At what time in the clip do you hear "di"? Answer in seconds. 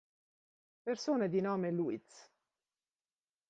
1.29-1.41